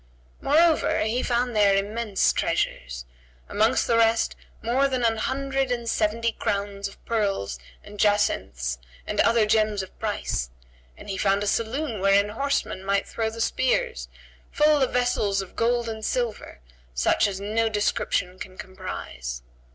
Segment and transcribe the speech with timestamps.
[0.41, 3.05] Moreover, he found there immense treasures;
[3.47, 9.19] amongst the rest more than an hundred and seventy crowns of pearls and jacinths and
[9.19, 10.49] other gems of price;
[10.97, 14.09] and he found a saloon, wherein horsemen might throw the spears,
[14.51, 16.61] full of vessels of gold and silver,
[16.95, 19.43] such as no description can comprise.